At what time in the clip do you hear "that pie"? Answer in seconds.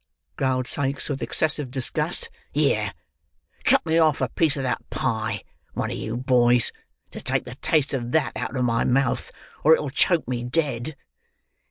4.63-5.43